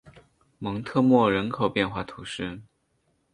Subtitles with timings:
[0.57, 2.63] 蒙特莫人口变化图示